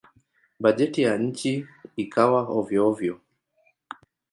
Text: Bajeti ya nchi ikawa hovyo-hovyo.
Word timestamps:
Bajeti 0.59 1.01
ya 1.01 1.17
nchi 1.17 1.67
ikawa 1.95 2.41
hovyo-hovyo. 2.43 3.19